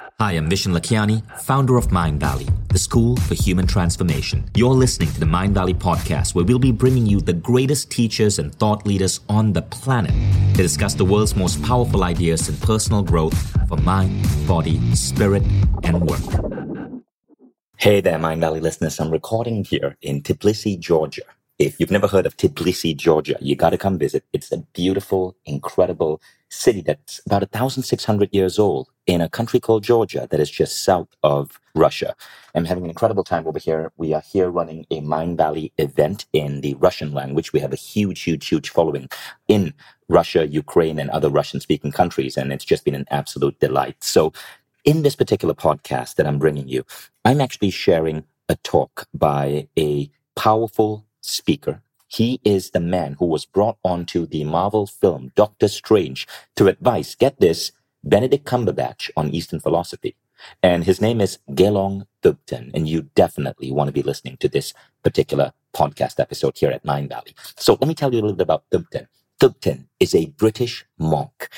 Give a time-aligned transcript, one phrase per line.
[0.00, 4.44] Hi, I'm Vishen Lakhiani, founder of Mindvalley, the school for human transformation.
[4.56, 8.52] You're listening to the Mindvalley podcast, where we'll be bringing you the greatest teachers and
[8.52, 10.10] thought leaders on the planet
[10.56, 13.38] to discuss the world's most powerful ideas in personal growth
[13.68, 15.44] for mind, body, spirit,
[15.84, 17.04] and work.
[17.76, 18.98] Hey there, Mindvalley listeners.
[18.98, 21.22] I'm recording here in Tbilisi, Georgia.
[21.60, 24.24] If you've never heard of Tbilisi, Georgia, you got to come visit.
[24.32, 26.20] It's a beautiful, incredible
[26.54, 31.08] city that's about 1,600 years old in a country called Georgia that is just south
[31.22, 32.14] of Russia.
[32.54, 33.92] I'm having an incredible time over here.
[33.96, 37.52] We are here running a Mindvalley event in the Russian language.
[37.52, 39.08] We have a huge, huge, huge following
[39.48, 39.74] in
[40.08, 42.36] Russia, Ukraine, and other Russian speaking countries.
[42.36, 44.02] And it's just been an absolute delight.
[44.02, 44.32] So
[44.84, 46.84] in this particular podcast that I'm bringing you,
[47.24, 51.83] I'm actually sharing a talk by a powerful speaker.
[52.14, 57.16] He is the man who was brought onto the Marvel film Doctor Strange to advise,
[57.16, 57.72] get this,
[58.04, 60.14] Benedict Cumberbatch on Eastern philosophy.
[60.62, 64.72] And his name is Gelong Thubten, and you definitely want to be listening to this
[65.02, 67.34] particular podcast episode here at Mindvalley.
[67.56, 69.08] So let me tell you a little bit about Thubten.
[69.40, 71.48] Thubten is a British monk,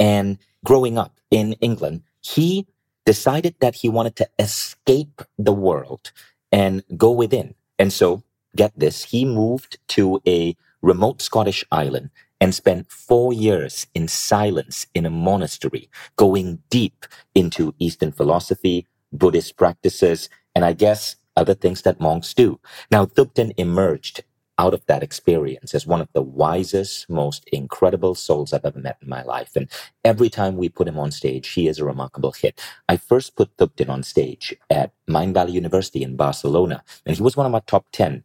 [0.00, 2.66] and growing up in England, he
[3.06, 6.10] decided that he wanted to escape the world
[6.50, 7.54] and go within.
[7.78, 8.24] And so
[8.56, 14.86] get this, he moved to a remote Scottish island and spent four years in silence
[14.94, 21.82] in a monastery, going deep into Eastern philosophy, Buddhist practices, and I guess other things
[21.82, 22.58] that monks do.
[22.90, 24.24] Now, Thubten emerged
[24.58, 28.98] out of that experience as one of the wisest, most incredible souls I've ever met
[29.00, 29.52] in my life.
[29.56, 29.70] And
[30.04, 32.60] every time we put him on stage, he is a remarkable hit.
[32.86, 37.46] I first put Thubten on stage at Mindvalley University in Barcelona, and he was one
[37.46, 38.22] of my top 10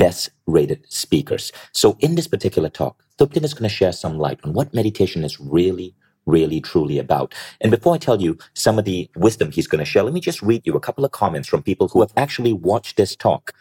[0.00, 1.52] best rated speakers.
[1.72, 5.22] So in this particular talk, Thubten is going to share some light on what meditation
[5.24, 7.34] is really, really, truly about.
[7.60, 10.20] And before I tell you some of the wisdom he's going to share, let me
[10.20, 13.52] just read you a couple of comments from people who have actually watched this talk.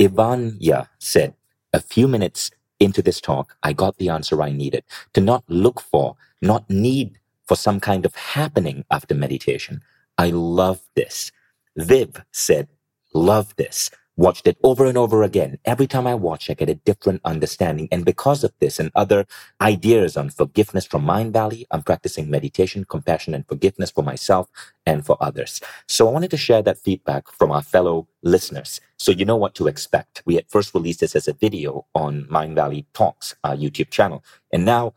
[0.00, 1.34] Ivanya said,
[1.74, 2.50] a few minutes
[2.80, 7.18] into this talk, I got the answer I needed to not look for, not need
[7.46, 9.82] for some kind of happening after meditation.
[10.16, 11.32] I love this.
[11.76, 12.68] Viv said,
[13.12, 15.58] love this watched it over and over again.
[15.64, 17.88] Every time I watch, I get a different understanding.
[17.90, 19.26] And because of this and other
[19.60, 24.48] ideas on forgiveness from Mindvalley, I'm practicing meditation, compassion, and forgiveness for myself
[24.86, 25.60] and for others.
[25.86, 28.80] So I wanted to share that feedback from our fellow listeners.
[28.96, 30.22] So you know what to expect.
[30.26, 34.22] We had first released this as a video on Mindvalley Talks, our YouTube channel.
[34.52, 34.94] And now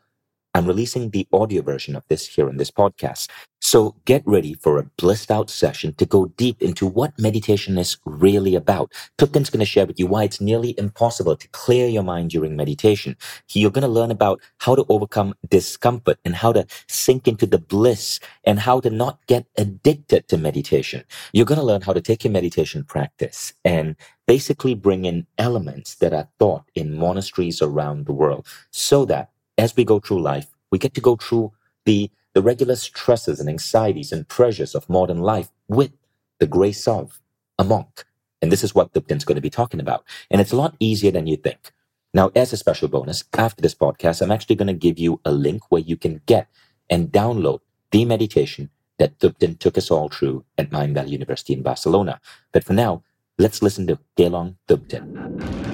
[0.55, 3.29] I'm releasing the audio version of this here in this podcast.
[3.59, 7.97] So get ready for a blissed out session to go deep into what meditation is
[8.05, 8.93] really about.
[9.17, 12.55] Thubten's going to share with you why it's nearly impossible to clear your mind during
[12.55, 13.17] meditation.
[13.51, 17.57] You're going to learn about how to overcome discomfort and how to sink into the
[17.57, 21.03] bliss and how to not get addicted to meditation.
[21.33, 25.95] You're going to learn how to take your meditation practice and basically bring in elements
[25.95, 30.47] that are taught in monasteries around the world so that as we go through life,
[30.71, 31.51] we get to go through
[31.85, 35.91] the, the regular stresses and anxieties and pressures of modern life with
[36.39, 37.19] the grace of
[37.57, 38.03] a monk.
[38.41, 40.03] And this is what Thubten's going to be talking about.
[40.29, 41.71] And it's a lot easier than you think.
[42.13, 45.31] Now, as a special bonus, after this podcast, I'm actually going to give you a
[45.31, 46.47] link where you can get
[46.89, 47.59] and download
[47.91, 52.21] the meditation that Thubten took us all through at Mindvalley University in Barcelona.
[52.51, 53.03] But for now,
[53.37, 55.64] let's listen to Gelong Thubten.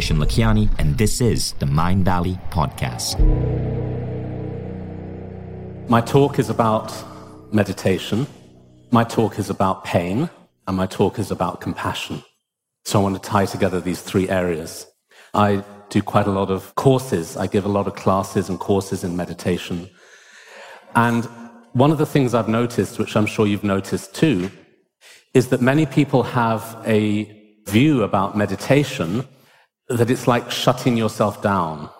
[0.00, 3.18] Vishen and this is the Mindvalley Podcast.
[5.90, 6.90] My talk is about
[7.52, 8.26] meditation,
[8.90, 10.30] my talk is about pain,
[10.66, 12.22] and my talk is about compassion.
[12.86, 14.86] So I want to tie together these three areas.
[15.34, 19.04] I do quite a lot of courses, I give a lot of classes and courses
[19.04, 19.90] in meditation.
[20.94, 21.26] And
[21.74, 24.50] one of the things I've noticed, which I'm sure you've noticed too,
[25.34, 27.24] is that many people have a
[27.66, 29.26] view about meditation
[29.90, 31.90] that it's like shutting yourself down.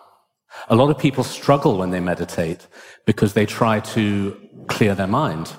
[0.69, 2.67] A lot of people struggle when they meditate
[3.05, 4.37] because they try to
[4.69, 5.53] clear their mind.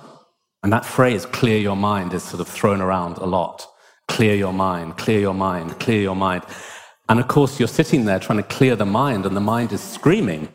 [0.64, 3.68] And that phrase, clear your mind, is sort of thrown around a lot.
[4.08, 6.44] Clear your mind, clear your mind, clear your mind.
[7.10, 9.82] And of course, you're sitting there trying to clear the mind, and the mind is
[9.82, 10.50] screaming.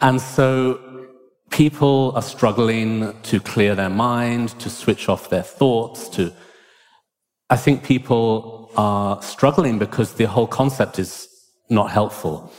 [0.00, 1.06] And so
[1.50, 6.32] people are struggling to clear their mind, to switch off their thoughts, to.
[7.48, 11.28] I think people are struggling because the whole concept is
[11.68, 12.52] not helpful.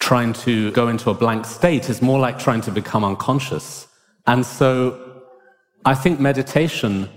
[0.00, 3.88] Trying to go into a blank state is more like trying to become unconscious.
[4.26, 5.22] And so
[5.84, 7.08] I think meditation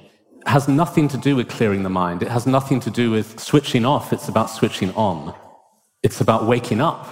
[0.46, 2.24] has nothing to do with clearing the mind.
[2.24, 4.14] It has nothing to do with switching off.
[4.14, 5.36] It's about switching on.
[6.02, 7.06] It's about waking up.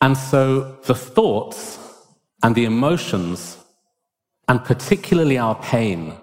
[0.00, 1.78] And so the thoughts
[2.42, 3.58] and the emotions,
[4.48, 6.14] and particularly our pain,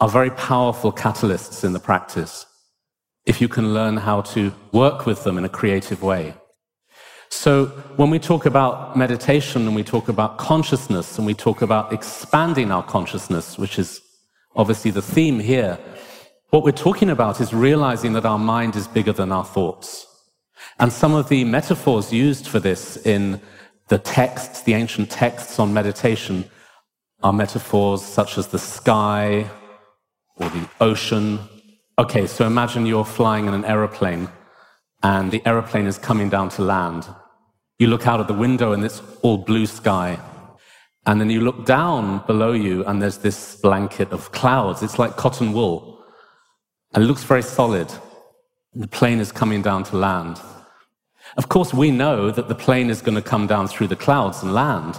[0.00, 2.46] are very powerful catalysts in the practice
[3.26, 6.34] if you can learn how to work with them in a creative way.
[7.30, 7.66] So,
[7.96, 12.70] when we talk about meditation and we talk about consciousness and we talk about expanding
[12.70, 14.00] our consciousness, which is
[14.54, 15.78] obviously the theme here,
[16.50, 20.06] what we're talking about is realizing that our mind is bigger than our thoughts.
[20.78, 23.40] And some of the metaphors used for this in
[23.88, 26.44] the texts, the ancient texts on meditation,
[27.22, 29.50] are metaphors such as the sky
[30.36, 31.40] or the ocean.
[31.96, 34.28] Okay, so imagine you're flying in an aeroplane
[35.04, 37.06] and the aeroplane is coming down to land.
[37.78, 40.18] You look out of the window and it's all blue sky.
[41.06, 44.82] And then you look down below you and there's this blanket of clouds.
[44.82, 46.04] It's like cotton wool.
[46.94, 47.92] And it looks very solid.
[48.74, 50.40] The plane is coming down to land.
[51.36, 54.42] Of course, we know that the plane is going to come down through the clouds
[54.42, 54.98] and land.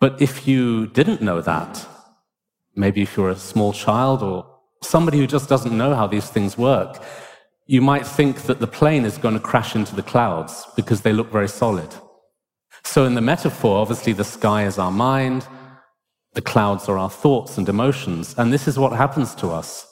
[0.00, 1.86] But if you didn't know that,
[2.76, 4.51] maybe if you're a small child or
[4.82, 7.02] somebody who just doesn't know how these things work,
[7.66, 11.12] you might think that the plane is going to crash into the clouds because they
[11.12, 11.88] look very solid.
[12.84, 15.46] So, in the metaphor, obviously the sky is our mind,
[16.34, 18.34] the clouds are our thoughts and emotions.
[18.36, 19.86] And this is what happens to us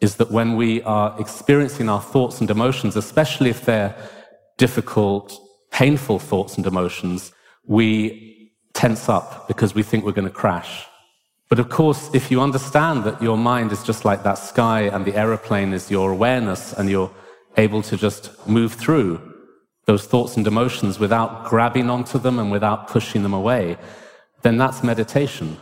[0.00, 3.94] is that when we are experiencing our thoughts and emotions, especially if they're
[4.58, 5.38] difficult,
[5.72, 7.32] painful thoughts and emotions,
[7.66, 10.86] we tense up because we think we're going to crash.
[11.48, 15.04] But of course, if you understand that your mind is just like that sky and
[15.04, 17.12] the aeroplane is your awareness and you're
[17.56, 19.34] able to just move through
[19.86, 23.78] those thoughts and emotions without grabbing onto them and without pushing them away,
[24.42, 25.56] then that's meditation.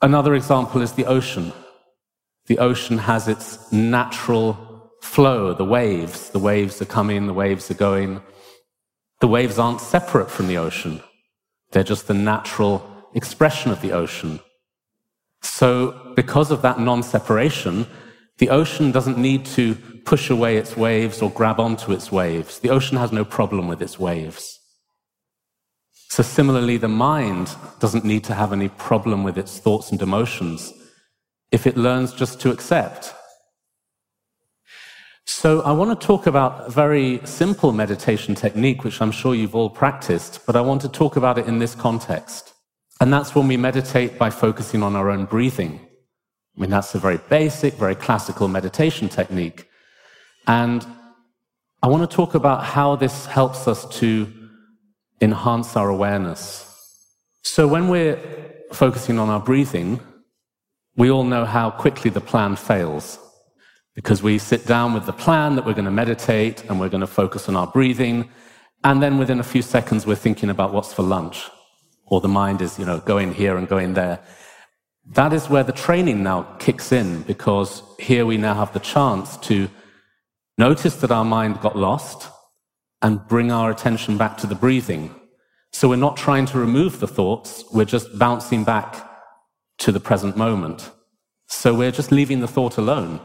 [0.00, 1.52] Another example is the ocean.
[2.46, 6.30] The ocean has its natural flow, the waves.
[6.30, 8.22] The waves are coming, the waves are going.
[9.20, 11.02] The waves aren't separate from the ocean.
[11.72, 14.40] They're just the natural expression of the ocean.
[15.44, 17.86] So, because of that non separation,
[18.38, 19.74] the ocean doesn't need to
[20.04, 22.58] push away its waves or grab onto its waves.
[22.58, 24.58] The ocean has no problem with its waves.
[26.08, 30.72] So, similarly, the mind doesn't need to have any problem with its thoughts and emotions
[31.52, 33.14] if it learns just to accept.
[35.26, 39.54] So, I want to talk about a very simple meditation technique, which I'm sure you've
[39.54, 42.53] all practiced, but I want to talk about it in this context.
[43.00, 45.80] And that's when we meditate by focusing on our own breathing.
[46.56, 49.68] I mean, that's a very basic, very classical meditation technique.
[50.46, 50.86] And
[51.82, 54.32] I want to talk about how this helps us to
[55.20, 56.70] enhance our awareness.
[57.42, 58.18] So, when we're
[58.72, 60.00] focusing on our breathing,
[60.96, 63.18] we all know how quickly the plan fails
[63.94, 67.00] because we sit down with the plan that we're going to meditate and we're going
[67.00, 68.28] to focus on our breathing.
[68.84, 71.50] And then within a few seconds, we're thinking about what's for lunch
[72.06, 74.20] or the mind is, you know, going here and going there.
[75.06, 79.36] That is where the training now kicks in because here we now have the chance
[79.38, 79.68] to
[80.56, 82.30] notice that our mind got lost
[83.02, 85.14] and bring our attention back to the breathing.
[85.72, 89.10] So we're not trying to remove the thoughts, we're just bouncing back
[89.78, 90.90] to the present moment.
[91.48, 93.20] So we're just leaving the thought alone.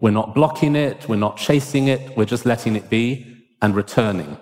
[0.00, 4.36] We're not blocking it, we're not chasing it, we're just letting it be and returning.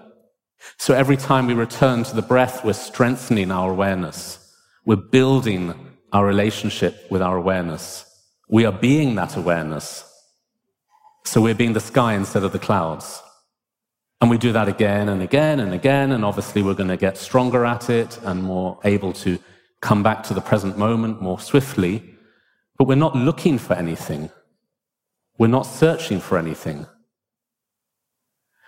[0.78, 4.38] So every time we return to the breath, we're strengthening our awareness.
[4.85, 5.75] We're building
[6.12, 8.04] our relationship with our awareness.
[8.49, 10.04] We are being that awareness.
[11.25, 13.23] So we're being the sky instead of the clouds.
[14.21, 16.12] And we do that again and again and again.
[16.12, 19.38] And obviously, we're going to get stronger at it and more able to
[19.81, 22.14] come back to the present moment more swiftly.
[22.78, 24.31] But we're not looking for anything.
[25.38, 26.87] We're not searching for anything.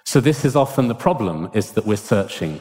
[0.05, 2.61] So this is often the problem, is that we're searching.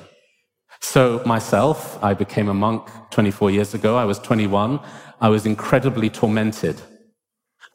[0.79, 3.95] So myself, I became a monk 24 years ago.
[3.95, 4.79] I was 21.
[5.21, 6.81] I was incredibly tormented.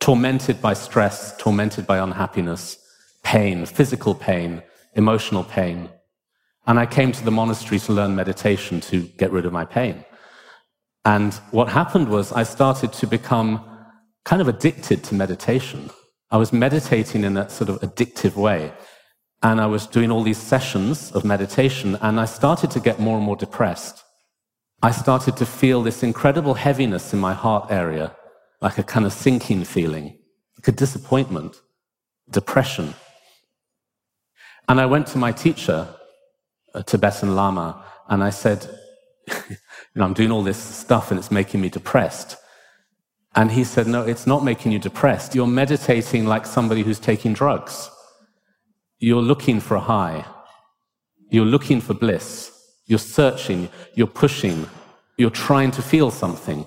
[0.01, 2.79] Tormented by stress, tormented by unhappiness,
[3.23, 4.63] pain, physical pain,
[4.95, 5.89] emotional pain.
[6.67, 10.05] And I came to the monastery to learn meditation to get rid of my pain.
[11.05, 13.65] And what happened was I started to become
[14.25, 15.91] kind of addicted to meditation.
[16.31, 18.73] I was meditating in that sort of addictive way.
[19.43, 23.17] And I was doing all these sessions of meditation, and I started to get more
[23.17, 24.03] and more depressed.
[24.83, 28.17] I started to feel this incredible heaviness in my heart area,
[28.61, 30.19] like a kind of sinking feeling,
[30.57, 31.61] like a disappointment,
[32.31, 32.95] depression.
[34.69, 35.89] And I went to my teacher,
[36.75, 38.69] a Tibetan Lama, and I said,
[39.29, 39.57] you
[39.95, 42.37] know, I'm doing all this stuff and it's making me depressed.
[43.35, 45.35] And he said, No, it's not making you depressed.
[45.35, 47.91] You're meditating like somebody who's taking drugs.
[48.99, 50.25] You're looking for a high.
[51.31, 52.53] You're looking for bliss.
[52.87, 53.69] You're searching.
[53.95, 54.69] You're pushing.
[55.17, 56.67] You're trying to feel something.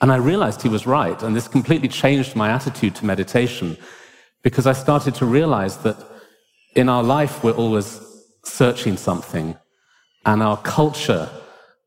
[0.00, 1.22] And I realized he was right.
[1.22, 3.76] And this completely changed my attitude to meditation
[4.42, 5.96] because I started to realize that
[6.74, 8.00] in our life, we're always
[8.44, 9.56] searching something.
[10.26, 11.28] And our culture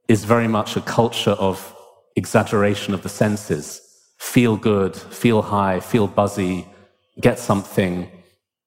[0.07, 1.75] is very much a culture of
[2.15, 3.81] exaggeration of the senses.
[4.17, 6.67] Feel good, feel high, feel buzzy,
[7.19, 8.09] get something,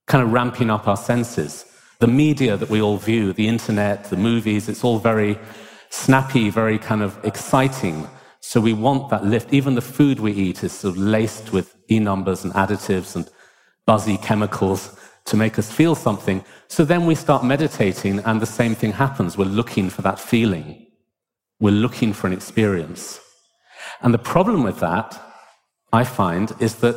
[0.07, 1.65] kind of ramping up our senses.
[1.99, 5.39] The media that we all view, the internet, the movies, it's all very
[5.91, 8.09] snappy, very kind of exciting.
[8.41, 9.53] So we want that lift.
[9.53, 13.29] Even the food we eat is sort of laced with E numbers and additives and
[13.87, 16.45] buzzy chemicals to make us feel something.
[16.69, 19.37] So then we start meditating, and the same thing happens.
[19.37, 20.87] We're looking for that feeling,
[21.59, 23.21] we're looking for an experience.
[24.03, 25.21] And the problem with that,
[25.93, 26.97] I find, is that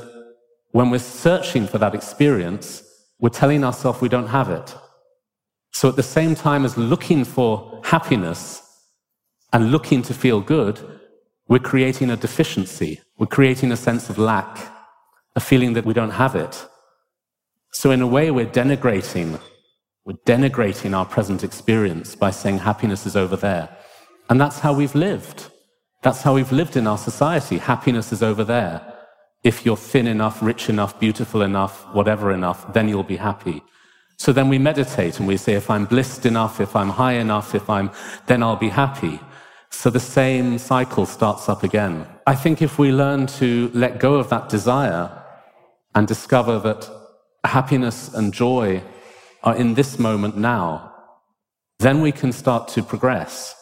[0.72, 2.84] when we're searching for that experience,
[3.20, 4.76] we're telling ourselves we don't have it.
[5.72, 8.62] So at the same time as looking for happiness
[9.54, 10.80] and looking to feel good,
[11.48, 13.02] we're creating a deficiency.
[13.18, 14.58] We're creating a sense of lack,
[15.36, 16.66] a feeling that we don't have it.
[17.72, 19.40] So, in a way, we're denigrating,
[20.06, 23.70] we're denigrating our present experience by saying happiness is over there.
[24.30, 25.48] And that's how we've lived.
[26.02, 27.58] That's how we've lived in our society.
[27.58, 28.89] Happiness is over there.
[29.44, 33.62] If you're thin enough, rich enough, beautiful enough, whatever enough, then you'll be happy.
[34.18, 37.56] So then we meditate and we say, if I'm blissed enough, if I'm high enough,
[37.56, 37.90] if I'm,
[38.28, 39.20] then I'll be happy.
[39.72, 42.06] So the same cycle starts up again.
[42.28, 45.10] I think if we learn to let go of that desire
[45.96, 46.90] and discover that
[47.46, 48.84] happiness and joy
[49.44, 50.94] are in this moment now,
[51.80, 53.56] then we can start to progress.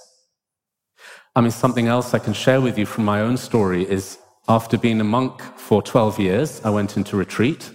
[1.36, 4.17] I mean, something else I can share with you from my own story is
[4.50, 7.70] after being a monk for 12 years, I went into retreat.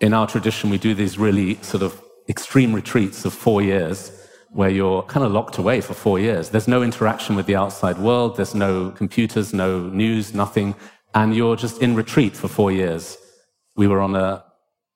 [0.00, 4.10] In our tradition, we do these really sort of extreme retreats of four years
[4.52, 6.48] where you're kind of locked away for four years.
[6.48, 10.74] There's no interaction with the outside world, there's no computers, no news, nothing,
[11.14, 13.18] and you're just in retreat for four years.
[13.76, 14.42] We were on a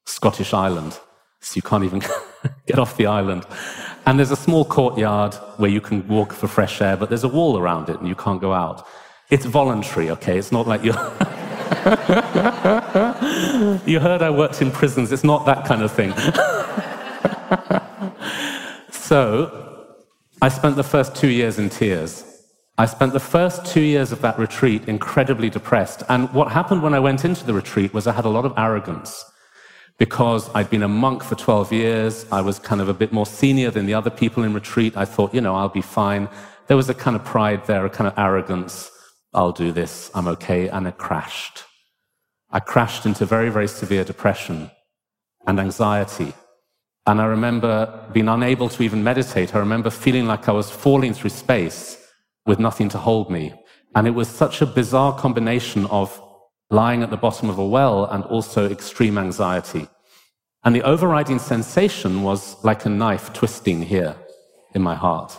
[0.06, 0.98] Scottish island,
[1.40, 2.02] so you can't even
[2.66, 3.44] get off the island.
[4.06, 7.28] And there's a small courtyard where you can walk for fresh air, but there's a
[7.28, 8.86] wall around it and you can't go out.
[9.30, 10.38] It's voluntary, okay?
[10.38, 10.94] It's not like you're.
[13.86, 15.12] you heard I worked in prisons.
[15.12, 16.12] It's not that kind of thing.
[18.90, 19.86] so,
[20.42, 22.24] I spent the first two years in tears.
[22.76, 26.02] I spent the first two years of that retreat incredibly depressed.
[26.08, 28.52] And what happened when I went into the retreat was I had a lot of
[28.56, 29.24] arrogance
[29.98, 32.26] because I'd been a monk for 12 years.
[32.32, 34.96] I was kind of a bit more senior than the other people in retreat.
[34.96, 36.28] I thought, you know, I'll be fine.
[36.66, 38.90] There was a kind of pride there, a kind of arrogance.
[39.34, 40.10] I'll do this.
[40.14, 40.68] I'm okay.
[40.68, 41.64] And it crashed.
[42.50, 44.70] I crashed into very, very severe depression
[45.46, 46.32] and anxiety.
[47.06, 49.54] And I remember being unable to even meditate.
[49.54, 51.98] I remember feeling like I was falling through space
[52.46, 53.52] with nothing to hold me.
[53.94, 56.20] And it was such a bizarre combination of
[56.70, 59.86] lying at the bottom of a well, and also extreme anxiety.
[60.64, 64.16] And the overriding sensation was like a knife twisting here
[64.74, 65.38] in my heart.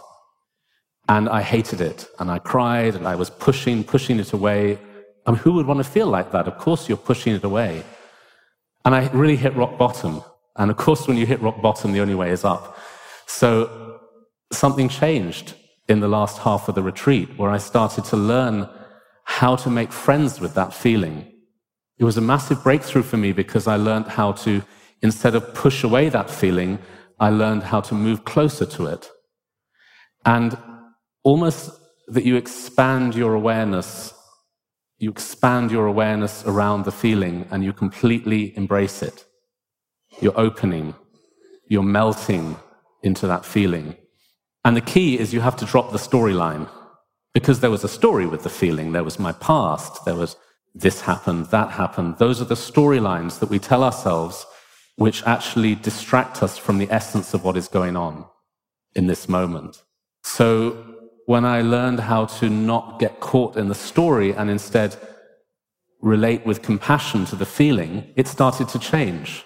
[1.08, 4.80] And I hated it, and I cried, and I was pushing, pushing it away.
[5.26, 6.48] I mean, who would want to feel like that?
[6.48, 7.84] Of course, you're pushing it away.
[8.84, 10.24] And I really hit rock bottom.
[10.56, 12.78] And of course, when you hit rock bottom, the only way is up.
[13.28, 14.00] So
[14.52, 15.56] something changed
[15.88, 18.70] in the last half of the retreat where I started to learn
[19.26, 21.32] how to make friends with that feeling.
[21.98, 24.64] It was a massive breakthrough for me because I learned how to,
[25.02, 26.80] instead of push away that feeling,
[27.20, 29.10] I learned how to move closer to it.
[30.26, 30.58] And
[31.26, 31.72] almost
[32.08, 34.14] that you expand your awareness,
[35.00, 39.26] you expand your awareness around the feeling and you completely embrace it.
[40.22, 40.94] You're opening,
[41.68, 42.56] you're melting
[43.04, 43.96] into that feeling.
[44.64, 46.70] And the key is you have to drop the storyline
[47.34, 48.92] because there was a story with the feeling.
[48.92, 50.06] There was my past.
[50.06, 50.38] There was
[50.74, 52.18] this happened, that happened.
[52.18, 54.46] Those are the storylines that we tell ourselves,
[54.96, 58.26] which actually distract us from the essence of what is going on
[58.94, 59.82] in this moment.
[60.24, 60.95] So
[61.26, 64.96] when I learned how to not get caught in the story and instead
[66.02, 69.44] relate with compassion to the feeling, it started to change.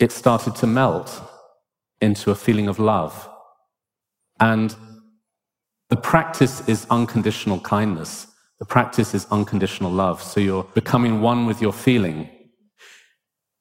[0.00, 1.22] It started to melt
[2.00, 3.28] into a feeling of love.
[4.40, 4.74] And
[5.88, 8.26] the practice is unconditional kindness.
[8.58, 10.20] The practice is unconditional love.
[10.20, 12.28] So you're becoming one with your feeling.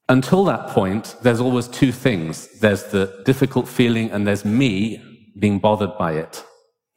[0.10, 2.60] Until that point, there's always two things.
[2.60, 5.02] There's the difficult feeling and there's me
[5.38, 6.44] being bothered by it.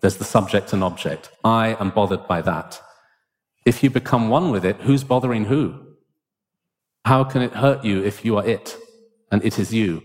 [0.01, 1.31] There's the subject and object.
[1.45, 2.81] I am bothered by that.
[3.67, 5.75] if you become one with it, who's bothering who?
[7.05, 8.77] How can it hurt you if you are it
[9.33, 10.03] and it is you?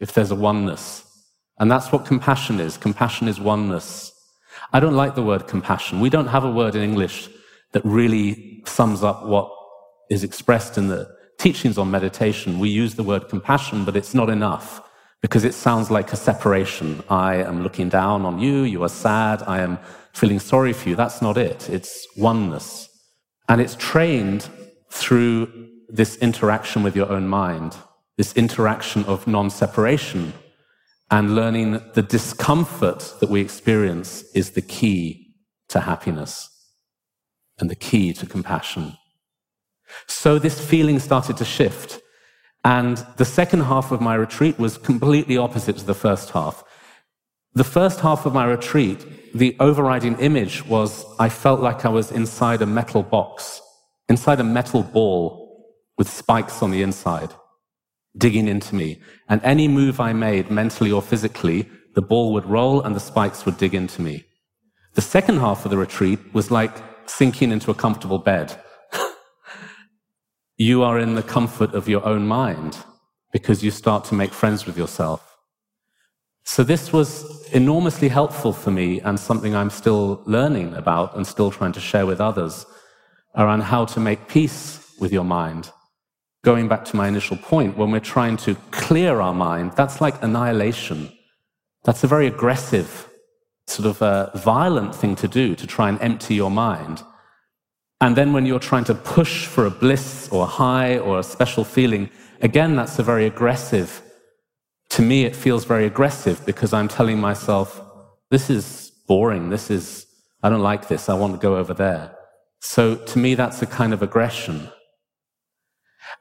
[0.00, 1.04] If there's a oneness.
[1.58, 2.78] And that's what compassion is.
[2.78, 4.12] Compassion is oneness.
[4.72, 6.00] I don't like the word compassion.
[6.00, 7.28] We don't have a word in English
[7.72, 9.50] that really sums up what
[10.10, 12.58] is expressed in the teachings on meditation.
[12.58, 14.80] We use the word compassion, but it's not enough
[15.22, 17.02] because it sounds like a separation.
[17.08, 18.62] I am looking down on you.
[18.62, 19.42] You are sad.
[19.46, 19.78] I am
[20.12, 20.96] feeling sorry for you.
[20.96, 21.68] That's not it.
[21.68, 22.88] It's oneness.
[23.48, 24.48] And it's trained
[24.90, 27.76] through this interaction with your own mind,
[28.16, 30.32] this interaction of non separation,
[31.10, 35.34] and learning the discomfort that we experience is the key
[35.68, 36.48] to happiness
[37.58, 38.94] and the key to compassion.
[40.08, 42.00] So this feeling started to shift.
[42.66, 46.64] And the second half of my retreat was completely opposite to the first half.
[47.54, 52.10] The first half of my retreat, the overriding image was I felt like I was
[52.10, 53.62] inside a metal box,
[54.08, 55.24] inside a metal ball
[55.96, 57.32] with spikes on the inside,
[58.18, 59.00] digging into me.
[59.28, 63.46] And any move I made, mentally or physically, the ball would roll and the spikes
[63.46, 64.24] would dig into me.
[64.94, 66.76] The second half of the retreat was like
[67.08, 68.60] sinking into a comfortable bed.
[70.56, 72.78] You are in the comfort of your own mind
[73.32, 75.36] because you start to make friends with yourself.
[76.44, 81.50] So this was enormously helpful for me and something I'm still learning about and still
[81.50, 82.64] trying to share with others
[83.34, 85.70] around how to make peace with your mind.
[86.44, 90.22] Going back to my initial point, when we're trying to clear our mind, that's like
[90.22, 91.12] annihilation.
[91.84, 93.10] That's a very aggressive,
[93.66, 97.02] sort of a violent thing to do to try and empty your mind.
[98.00, 101.22] And then when you're trying to push for a bliss or a high or a
[101.22, 102.10] special feeling,
[102.42, 104.02] again, that's a very aggressive.
[104.90, 107.80] To me, it feels very aggressive because I'm telling myself,
[108.30, 109.48] this is boring.
[109.48, 110.06] This is,
[110.42, 111.08] I don't like this.
[111.08, 112.14] I want to go over there.
[112.60, 114.68] So to me, that's a kind of aggression.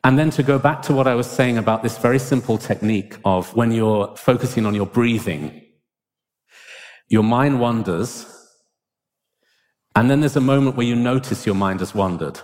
[0.04, 3.18] And then to go back to what I was saying about this very simple technique
[3.26, 5.62] of when you're focusing on your breathing,
[7.10, 8.26] your mind wanders
[9.96, 12.40] and then there's a moment where you notice your mind has wandered.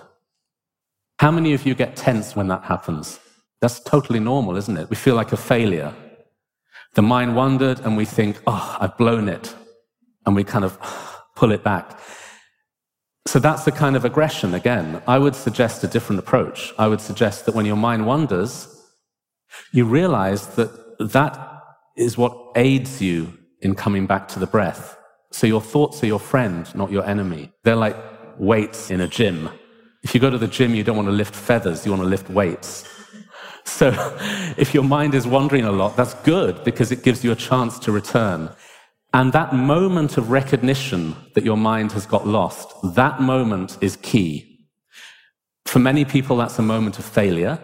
[1.19, 3.19] How many of you get tense when that happens?
[3.59, 4.89] That's totally normal, isn't it?
[4.89, 5.93] We feel like a failure.
[6.95, 9.53] The mind wandered and we think, oh, I've blown it.
[10.25, 10.79] And we kind of
[11.35, 11.99] pull it back.
[13.27, 15.01] So that's the kind of aggression again.
[15.07, 16.73] I would suggest a different approach.
[16.79, 18.67] I would suggest that when your mind wanders,
[19.71, 21.61] you realize that that
[21.95, 24.97] is what aids you in coming back to the breath.
[25.31, 27.51] So your thoughts are your friend, not your enemy.
[27.63, 27.97] They're like
[28.37, 29.49] weights in a gym.
[30.03, 32.09] If you go to the gym, you don't want to lift feathers, you want to
[32.09, 32.87] lift weights.
[33.63, 33.93] So
[34.57, 37.77] if your mind is wandering a lot, that's good because it gives you a chance
[37.79, 38.49] to return.
[39.13, 44.67] And that moment of recognition that your mind has got lost, that moment is key.
[45.65, 47.59] For many people, that's a moment of failure.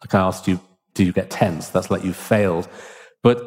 [0.00, 0.60] Like I asked you,
[0.94, 1.68] do you get tense?
[1.68, 2.68] That's like you've failed.
[3.22, 3.42] But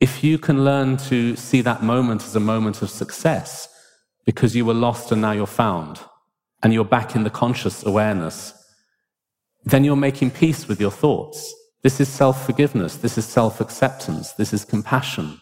[0.00, 3.68] if you can learn to see that moment as a moment of success,
[4.24, 6.00] because you were lost and now you're found,
[6.62, 8.54] and you're back in the conscious awareness,
[9.64, 11.54] then you're making peace with your thoughts.
[11.82, 12.96] This is self forgiveness.
[12.96, 14.32] This is self acceptance.
[14.32, 15.40] This is compassion.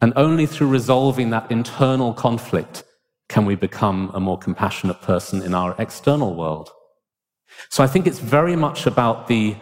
[0.00, 2.84] And only through resolving that internal conflict
[3.28, 6.70] can we become a more compassionate person in our external world.
[7.70, 9.56] So I think it's very much about the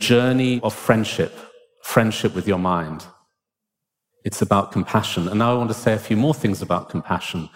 [0.00, 1.38] journey of friendship,
[1.82, 3.06] friendship with your mind.
[4.24, 5.28] It's about compassion.
[5.28, 7.50] And now I want to say a few more things about compassion.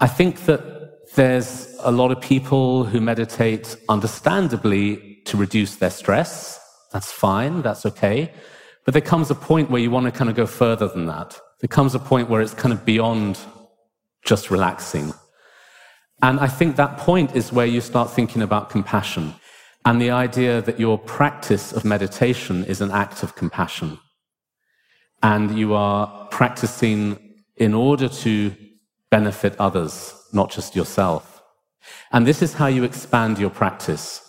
[0.00, 6.60] I think that there's a lot of people who meditate understandably to reduce their stress.
[6.92, 7.62] That's fine.
[7.62, 8.32] That's okay.
[8.84, 11.40] But there comes a point where you want to kind of go further than that.
[11.60, 13.38] There comes a point where it's kind of beyond
[14.24, 15.14] just relaxing.
[16.22, 19.34] And I think that point is where you start thinking about compassion
[19.84, 23.98] and the idea that your practice of meditation is an act of compassion
[25.22, 27.18] and you are practicing
[27.56, 28.54] in order to
[29.10, 31.42] benefit others, not just yourself.
[32.12, 34.22] And this is how you expand your practice.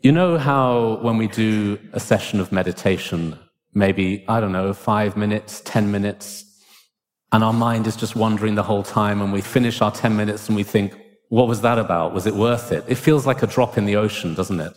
[0.00, 3.38] You know how when we do a session of meditation,
[3.74, 6.44] maybe, I don't know, five minutes, 10 minutes,
[7.32, 10.48] and our mind is just wandering the whole time, and we finish our 10 minutes
[10.48, 10.96] and we think,
[11.28, 12.14] what was that about?
[12.14, 12.84] Was it worth it?
[12.86, 14.72] It feels like a drop in the ocean, doesn't it?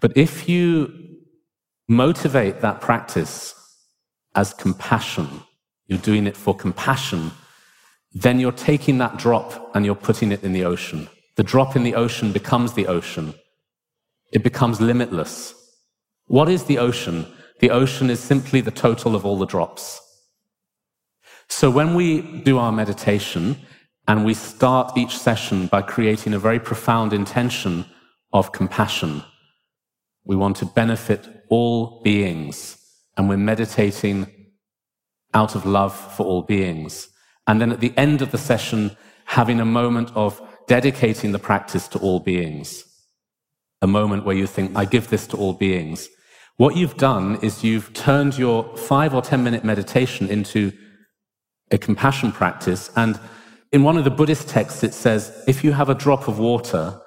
[0.00, 1.13] But if you
[1.88, 3.54] motivate that practice
[4.34, 5.28] as compassion,
[5.86, 7.30] you're doing it for compassion,
[8.12, 11.08] then you're taking that drop and you're putting it in the ocean.
[11.36, 13.34] The drop in the ocean becomes the ocean.
[14.32, 15.54] It becomes limitless.
[16.26, 17.26] What is the ocean?
[17.60, 20.00] The ocean is simply the total of all the drops.
[21.48, 23.56] So when we do our meditation
[24.06, 27.86] And we start each session by creating a very profound intention
[28.32, 29.22] of compassion.
[30.24, 32.78] We want to benefit all beings,
[33.16, 34.26] and we're meditating
[35.32, 37.08] out of love for all beings.
[37.46, 41.88] And then at the end of the session, having a moment of dedicating the practice
[41.88, 42.84] to all beings.
[43.82, 46.08] A moment where you think, I give this to all beings.
[46.56, 50.72] What you've done is you've turned your five or 10 minute meditation into
[51.70, 52.90] a compassion practice.
[52.96, 53.18] And
[53.72, 57.00] in one of the Buddhist texts, it says, if you have a drop of water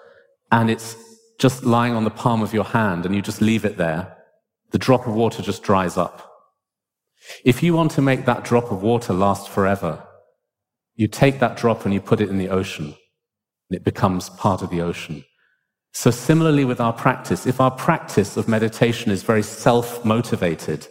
[0.51, 0.95] and it's
[1.39, 4.17] just lying on the palm of your hand and you just leave it there,
[4.71, 6.31] the drop of water just dries up.
[7.43, 10.03] If you want to make that drop of water last forever,
[10.95, 12.95] you take that drop and you put it in the ocean,
[13.69, 15.23] and it becomes part of the ocean.
[15.93, 20.87] So, similarly with our practice, if our practice of meditation is very self motivated,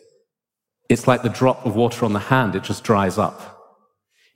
[0.89, 3.57] it's like the drop of water on the hand, it just dries up.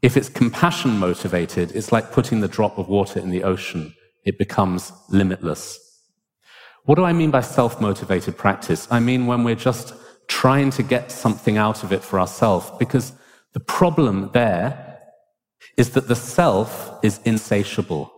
[0.03, 3.95] If it's compassion motivated, it's like putting the drop of water in the ocean,
[4.25, 5.79] it becomes limitless.
[6.85, 8.89] What do I mean by self motivated practice?
[8.91, 9.95] I mean when we're just
[10.29, 13.13] trying to get something out of it for ourselves, because
[13.53, 14.99] the problem there
[15.77, 18.13] is that the self is insatiable.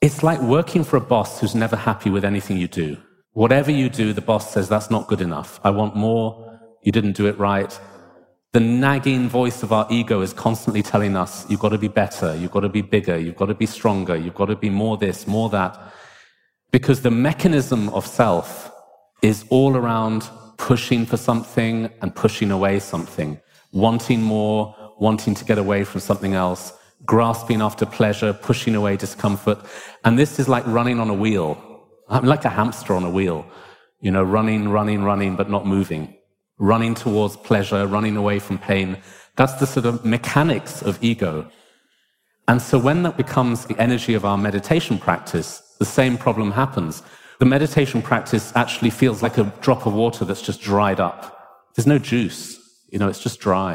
[0.00, 2.96] It's like working for a boss who's never happy with anything you do.
[3.32, 5.60] Whatever you do, the boss says, that's not good enough.
[5.62, 6.60] I want more.
[6.82, 7.78] You didn't do it right.
[8.52, 12.34] The nagging voice of our ego is constantly telling us, you've got to be better.
[12.34, 13.16] You've got to be bigger.
[13.16, 14.16] You've got to be stronger.
[14.16, 15.80] You've got to be more this, more that.
[16.72, 18.72] Because the mechanism of self
[19.22, 23.40] is all around pushing for something and pushing away something,
[23.72, 26.72] wanting more, wanting to get away from something else
[27.04, 29.58] grasping after pleasure, pushing away discomfort.
[30.04, 31.58] And this is like running on a wheel.
[32.08, 33.46] I'm like a hamster on a wheel,
[34.00, 36.14] you know, running, running, running, but not moving,
[36.58, 38.98] running towards pleasure, running away from pain.
[39.36, 41.50] That's the sort of mechanics of ego.
[42.48, 47.02] And so when that becomes the energy of our meditation practice, the same problem happens.
[47.40, 51.20] The meditation practice actually feels like a drop of water that's just dried up.
[51.74, 52.42] There's no juice,
[52.92, 53.74] you know, it's just dry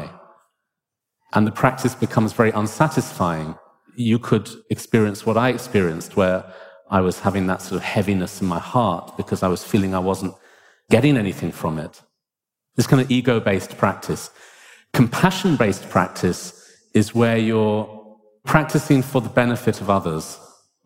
[1.34, 3.56] and the practice becomes very unsatisfying.
[3.96, 6.44] You could experience what I experienced, where
[6.90, 9.98] I was having that sort of heaviness in my heart because I was feeling I
[9.98, 10.34] wasn't
[10.90, 12.00] getting anything from it.
[12.76, 14.30] This kind of ego based practice.
[14.94, 16.54] Compassion based practice
[16.94, 18.16] is where you're
[18.46, 20.38] practicing for the benefit of others,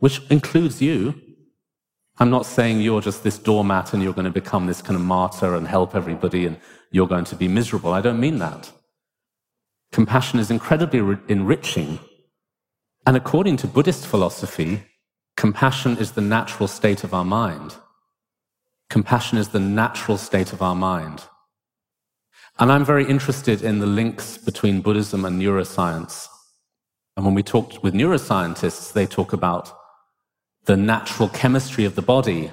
[0.02, 1.14] which includes you.
[2.18, 5.02] I'm not saying you're just this doormat and you're going to become this kind of
[5.02, 6.56] martyr and help everybody and
[6.90, 7.92] you're going to be miserable.
[7.92, 8.72] I don't mean that.
[9.92, 12.00] Compassion is incredibly enriching.
[13.06, 14.82] And according to Buddhist philosophy,
[15.36, 17.76] compassion is the natural state of our mind.
[18.90, 21.22] Compassion is the natural state of our mind.
[22.58, 26.26] And I'm very interested in the links between Buddhism and neuroscience.
[27.16, 29.78] And when we talked with neuroscientists, they talk about
[30.64, 32.50] the natural chemistry of the body,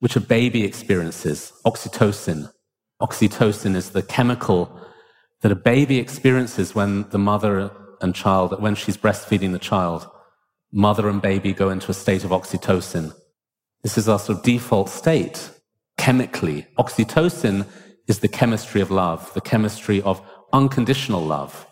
[0.00, 2.50] which a baby experiences, oxytocin.
[3.00, 4.80] Oxytocin is the chemical
[5.42, 7.70] that a baby experiences when the mother
[8.00, 10.08] and child, when she's breastfeeding the child,
[10.72, 13.14] mother and baby go into a state of oxytocin.
[13.82, 15.50] This is our sort of default state
[15.98, 16.66] chemically.
[16.78, 17.66] Oxytocin
[18.08, 20.20] is the chemistry of love, the chemistry of
[20.52, 21.66] unconditional love.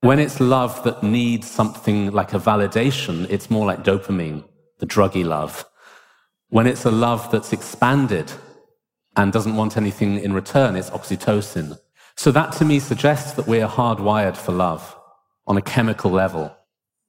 [0.00, 4.44] When it's love that needs something like a validation, it's more like dopamine,
[4.78, 5.64] the druggy love.
[6.48, 8.32] When it's a love that's expanded
[9.16, 11.78] and doesn't want anything in return, it's oxytocin.
[12.16, 14.96] So that to me suggests that we are hardwired for love
[15.46, 16.54] on a chemical level.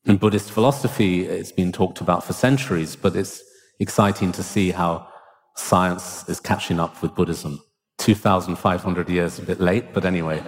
[0.05, 3.43] In Buddhist philosophy, it's been talked about for centuries, but it's
[3.79, 5.07] exciting to see how
[5.55, 7.61] science is catching up with Buddhism.
[7.97, 10.41] 2,500 years, a bit late, but anyway.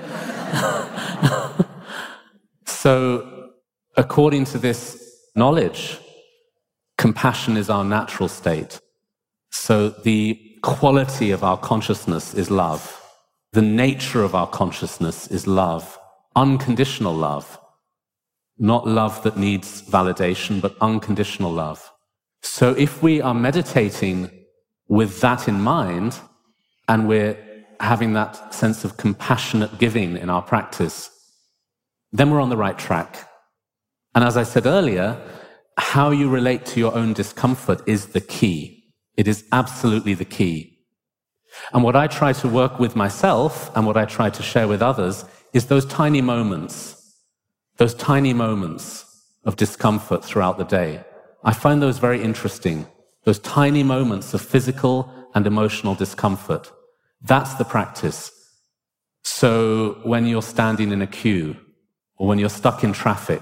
[2.65, 3.51] so,
[3.97, 5.99] according to this knowledge,
[6.99, 8.79] compassion is our natural state.
[9.51, 12.83] So, the quality of our consciousness is love.
[13.53, 15.97] The nature of our consciousness is love,
[16.35, 17.57] unconditional love,
[18.59, 21.89] not love that needs validation, but unconditional love.
[22.41, 24.29] So if we are meditating
[24.87, 26.19] with that in mind,
[26.89, 27.37] and we're
[27.79, 31.09] having that sense of compassionate giving in our practice,
[32.11, 33.29] then we're on the right track.
[34.13, 35.17] And as I said earlier,
[35.81, 38.83] how you relate to your own discomfort is the key.
[39.15, 40.79] It is absolutely the key.
[41.73, 44.81] And what I try to work with myself and what I try to share with
[44.81, 46.95] others is those tiny moments,
[47.77, 49.05] those tiny moments
[49.45, 51.03] of discomfort throughout the day.
[51.43, 52.85] I find those very interesting.
[53.23, 56.71] Those tiny moments of physical and emotional discomfort.
[57.21, 58.31] That's the practice.
[59.23, 61.55] So when you're standing in a queue
[62.17, 63.41] or when you're stuck in traffic,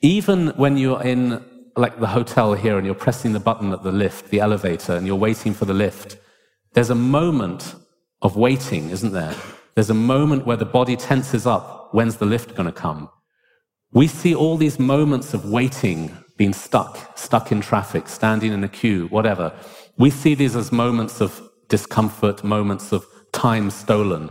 [0.00, 1.44] Even when you're in
[1.76, 5.06] like the hotel here and you're pressing the button at the lift, the elevator, and
[5.06, 6.16] you're waiting for the lift,
[6.74, 7.74] there's a moment
[8.22, 9.34] of waiting, isn't there?
[9.74, 11.90] There's a moment where the body tenses up.
[11.92, 13.10] When's the lift going to come?
[13.92, 18.68] We see all these moments of waiting, being stuck, stuck in traffic, standing in a
[18.68, 19.52] queue, whatever.
[19.98, 24.30] We see these as moments of discomfort, moments of time stolen.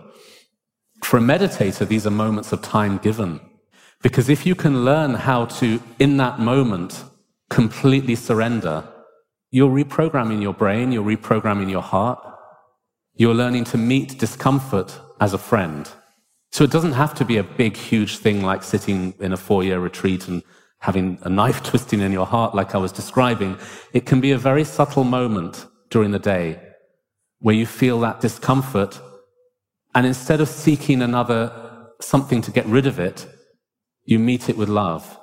[1.03, 3.39] For a meditator, these are moments of time given.
[4.05, 7.05] Because if you can learn how to, in that moment,
[7.49, 8.87] completely surrender,
[9.49, 12.19] you're reprogramming your brain, you're reprogramming your heart,
[13.15, 15.89] you're learning to meet discomfort as a friend.
[16.51, 19.63] So it doesn't have to be a big, huge thing like sitting in a four
[19.63, 20.43] year retreat and
[20.81, 23.57] having a knife twisting in your heart, like I was describing.
[23.91, 26.59] It can be a very subtle moment during the day
[27.39, 29.01] where you feel that discomfort.
[29.95, 31.41] And instead of seeking another
[32.01, 33.25] something to get rid of it,
[34.05, 35.19] you meet it with love.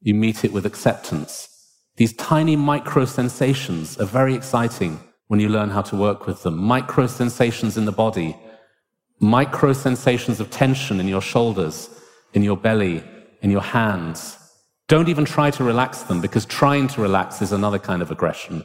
[0.00, 1.48] You meet it with acceptance.
[1.96, 6.56] These tiny micro sensations are very exciting when you learn how to work with them.
[6.56, 8.36] Micro sensations in the body,
[9.18, 11.90] micro sensations of tension in your shoulders,
[12.34, 13.02] in your belly,
[13.42, 14.36] in your hands.
[14.86, 18.64] Don't even try to relax them because trying to relax is another kind of aggression.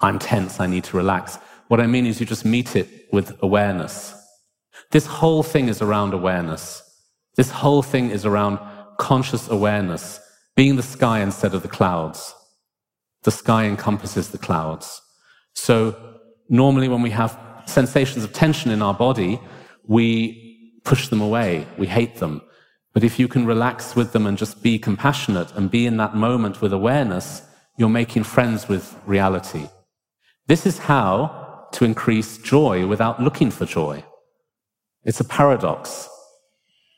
[0.00, 1.38] I'm tense, I need to relax.
[1.68, 4.14] What I mean is you just meet it with awareness.
[4.90, 6.82] This whole thing is around awareness.
[7.36, 8.58] This whole thing is around
[9.02, 10.20] conscious awareness,
[10.54, 12.34] being the sky instead of the clouds.
[13.24, 15.02] The sky encompasses the clouds.
[15.54, 15.76] So
[16.48, 17.36] normally when we have
[17.66, 19.40] sensations of tension in our body,
[19.88, 20.02] we
[20.84, 21.66] push them away.
[21.78, 22.42] We hate them.
[22.94, 26.14] But if you can relax with them and just be compassionate and be in that
[26.14, 27.42] moment with awareness,
[27.76, 29.66] you're making friends with reality.
[30.46, 34.04] This is how to increase joy without looking for joy.
[35.02, 36.08] It's a paradox.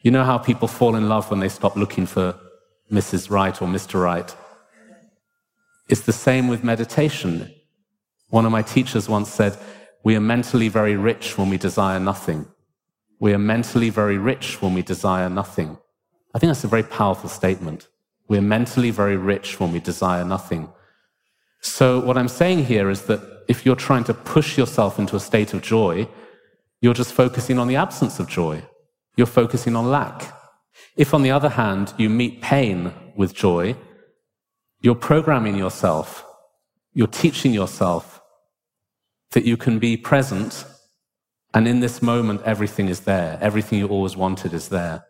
[0.04, 2.38] You know how people fall in love when they stop looking for
[2.92, 3.30] Mrs.
[3.30, 4.00] Right or Mr.
[4.00, 4.36] Right?
[5.88, 7.50] It's the same with meditation.
[8.28, 9.56] One of my teachers once said,
[10.04, 12.46] We are mentally very rich when we desire nothing.
[13.18, 15.78] We are mentally very rich when we desire nothing.
[16.34, 17.88] I think that's a very powerful statement.
[18.28, 20.68] We're mentally very rich when we desire nothing.
[21.62, 25.20] So, what I'm saying here is that if you're trying to push yourself into a
[25.20, 26.06] state of joy,
[26.82, 28.62] you're just focusing on the absence of joy.
[29.16, 30.34] You're focusing on lack.
[30.96, 33.76] If, on the other hand, you meet pain with joy,
[34.80, 36.24] you're programming yourself,
[36.92, 38.20] you're teaching yourself
[39.32, 40.64] that you can be present,
[41.52, 43.38] and in this moment, everything is there.
[43.40, 45.04] Everything you always wanted is there.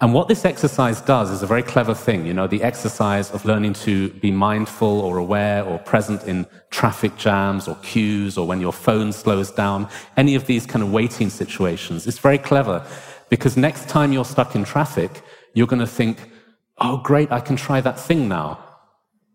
[0.00, 3.44] And what this exercise does is a very clever thing, you know, the exercise of
[3.44, 8.60] learning to be mindful or aware or present in traffic jams or queues or when
[8.60, 12.06] your phone slows down, any of these kind of waiting situations.
[12.06, 12.86] It's very clever
[13.28, 15.22] because next time you're stuck in traffic,
[15.54, 16.30] you're going to think,
[16.78, 18.58] oh, great, I can try that thing now.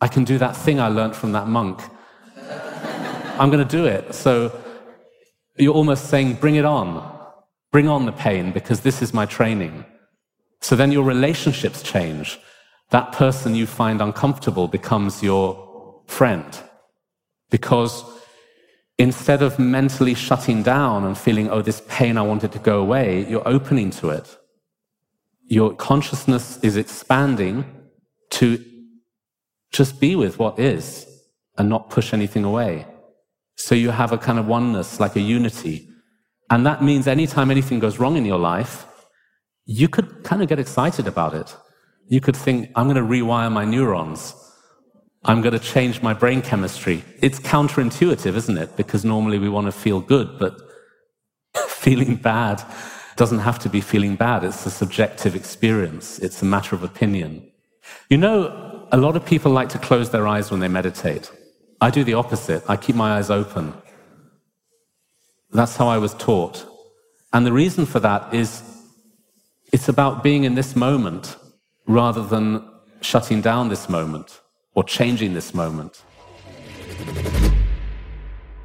[0.02, 1.82] I can do that thing I learned from that monk.
[3.40, 4.14] I'm going to do it.
[4.14, 4.52] So
[5.58, 7.12] you're almost saying, bring it on.
[7.72, 9.86] Bring on the pain because this is my training.
[10.66, 12.40] So then your relationships change.
[12.90, 16.44] That person you find uncomfortable becomes your friend.
[17.52, 18.04] Because
[18.98, 23.30] instead of mentally shutting down and feeling, oh, this pain, I wanted to go away,
[23.30, 24.38] you're opening to it.
[25.46, 27.64] Your consciousness is expanding
[28.32, 28.58] to
[29.72, 31.06] just be with what is
[31.60, 32.88] and not push anything away.
[33.56, 35.88] So you have a kind of oneness, like a unity.
[36.50, 38.88] And that means anytime anything goes wrong in your life,
[39.66, 41.56] you could kind of get excited about it.
[42.08, 44.36] You could think, I'm going to rewire my neurons.
[45.24, 47.04] I'm going to change my brain chemistry.
[47.22, 48.78] It's counterintuitive, isn't it?
[48.78, 50.56] Because normally we want to feel good, but
[51.68, 52.64] feeling bad
[53.16, 54.44] doesn't have to be feeling bad.
[54.44, 56.20] It's a subjective experience.
[56.20, 57.50] It's a matter of opinion.
[58.10, 61.32] You know, a lot of people like to close their eyes when they meditate.
[61.82, 62.64] I do the opposite.
[62.70, 63.74] I keep my eyes open.
[65.52, 66.66] That's how I was taught.
[67.34, 68.64] And the reason for that is
[69.76, 71.36] it's about being in this moment
[71.86, 72.66] rather than
[73.02, 74.40] shutting down this moment
[74.74, 76.02] or changing this moment.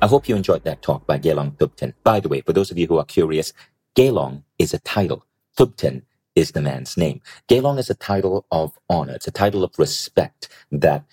[0.01, 1.95] I hope you enjoyed that talk by Gelong Thubten.
[2.05, 3.53] By the way, for those of you who are curious,
[3.97, 5.27] Gelong is a title.
[5.59, 6.03] Thubten
[6.37, 7.21] is the man's name.
[7.49, 9.15] Gelong is a title of honor.
[9.15, 11.05] It's a title of respect that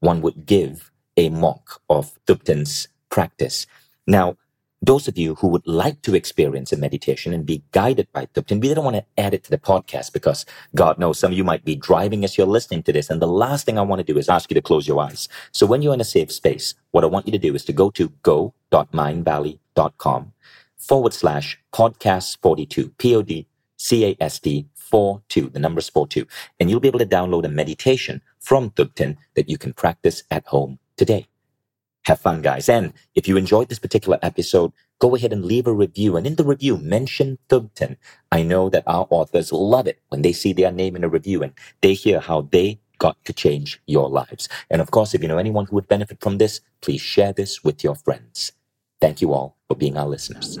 [0.00, 3.66] one would give a monk of Thubten's practice.
[4.06, 4.36] Now,
[4.86, 8.60] those of you who would like to experience a meditation and be guided by Thubten,
[8.60, 10.46] we didn't want to add it to the podcast because
[10.76, 13.10] God knows some of you might be driving as you're listening to this.
[13.10, 15.28] And the last thing I want to do is ask you to close your eyes.
[15.50, 17.72] So when you're in a safe space, what I want you to do is to
[17.72, 20.32] go to go.mindvalley.com
[20.78, 26.28] forward slash podcast 42, P O D C A S T 42, the number's 42,
[26.60, 30.46] and you'll be able to download a meditation from Thubten that you can practice at
[30.46, 31.26] home today.
[32.06, 32.68] Have fun, guys.
[32.68, 36.16] And if you enjoyed this particular episode, go ahead and leave a review.
[36.16, 37.96] And in the review, mention Thubten.
[38.30, 41.42] I know that our authors love it when they see their name in a review
[41.42, 44.48] and they hear how they got to change your lives.
[44.70, 47.64] And of course, if you know anyone who would benefit from this, please share this
[47.64, 48.52] with your friends.
[49.00, 50.60] Thank you all for being our listeners.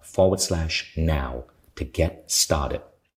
[0.11, 1.45] forward slash now
[1.75, 2.81] to get started.